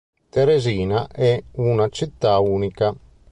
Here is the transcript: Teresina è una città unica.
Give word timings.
Teresina 0.31 1.07
è 1.09 1.39
una 1.57 1.87
città 1.89 2.39
unica. 2.39 2.91